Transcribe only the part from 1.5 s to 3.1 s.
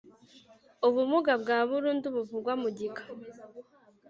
burundu buvugwa mu gika